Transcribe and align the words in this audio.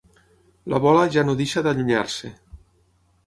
La 0.73 0.79
bola 0.85 1.03
ja 1.17 1.25
no 1.27 1.35
deixa 1.41 1.63
d'allunyar-se. 1.67 2.31